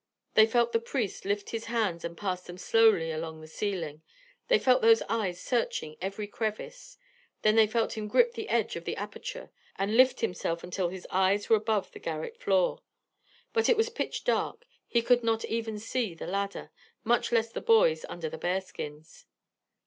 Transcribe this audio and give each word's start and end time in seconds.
They 0.33 0.47
felt 0.47 0.71
the 0.71 0.79
priest 0.79 1.25
lift 1.25 1.51
his 1.51 1.65
hands 1.65 2.03
and 2.03 2.17
pass 2.17 2.41
them 2.41 2.57
slowly 2.57 3.11
along 3.11 3.39
the 3.39 3.47
ceiling, 3.47 4.01
they 4.47 4.57
felt 4.57 4.81
those 4.81 5.03
eyes 5.03 5.39
searching 5.39 5.95
every 6.01 6.25
crevice. 6.25 6.97
Then 7.43 7.55
they 7.55 7.67
felt 7.67 7.95
him 7.95 8.07
grip 8.07 8.33
the 8.33 8.49
edge 8.49 8.75
of 8.75 8.83
the 8.85 8.95
aperture 8.97 9.51
and 9.75 9.95
lift 9.95 10.21
himself 10.21 10.63
until 10.63 10.89
his 10.89 11.05
eyes 11.11 11.49
were 11.51 11.55
above 11.57 11.91
the 11.91 11.99
garret 11.99 12.39
floor. 12.41 12.81
But 13.53 13.69
it 13.69 13.77
was 13.77 13.89
pitch 13.91 14.23
dark. 14.23 14.65
He 14.87 15.03
could 15.03 15.23
not 15.23 15.45
even 15.45 15.77
see 15.77 16.15
the 16.15 16.25
ladder, 16.25 16.71
much 17.03 17.31
less 17.31 17.51
the 17.51 17.61
boys 17.61 18.03
under 18.09 18.27
the 18.27 18.39
bear 18.39 18.61
skins. 18.61 19.27